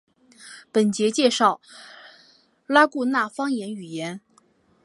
[0.71, 1.61] 本节介绍
[2.65, 4.19] 拉祜纳方言语音。